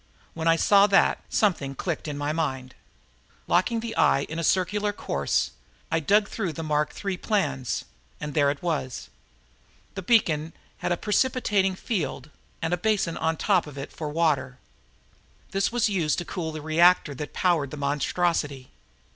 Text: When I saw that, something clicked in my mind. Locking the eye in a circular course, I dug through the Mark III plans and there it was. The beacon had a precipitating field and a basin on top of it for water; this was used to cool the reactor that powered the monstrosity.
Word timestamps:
When 0.33 0.47
I 0.47 0.55
saw 0.55 0.87
that, 0.87 1.23
something 1.29 1.75
clicked 1.75 2.07
in 2.07 2.17
my 2.17 2.33
mind. 2.33 2.73
Locking 3.47 3.81
the 3.81 3.95
eye 3.95 4.21
in 4.21 4.39
a 4.39 4.43
circular 4.43 4.91
course, 4.91 5.51
I 5.91 5.99
dug 5.99 6.27
through 6.27 6.53
the 6.53 6.63
Mark 6.63 6.95
III 7.05 7.17
plans 7.17 7.85
and 8.19 8.33
there 8.33 8.49
it 8.49 8.63
was. 8.63 9.11
The 9.93 10.01
beacon 10.01 10.53
had 10.79 10.91
a 10.91 10.97
precipitating 10.97 11.75
field 11.75 12.31
and 12.63 12.73
a 12.73 12.77
basin 12.77 13.15
on 13.15 13.37
top 13.37 13.67
of 13.67 13.77
it 13.77 13.91
for 13.91 14.09
water; 14.09 14.57
this 15.51 15.71
was 15.71 15.87
used 15.87 16.17
to 16.17 16.25
cool 16.25 16.51
the 16.51 16.63
reactor 16.63 17.13
that 17.13 17.31
powered 17.33 17.69
the 17.69 17.77
monstrosity. 17.77 18.71